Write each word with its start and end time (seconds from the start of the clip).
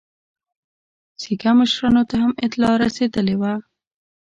سیکه 1.21 1.51
مشرانو 1.59 2.03
ته 2.09 2.15
هم 2.23 2.31
اطلاع 2.45 2.73
رسېدلې 2.83 3.35
وه. 3.41 3.53